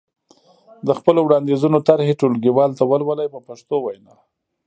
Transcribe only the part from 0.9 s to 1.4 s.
خپلو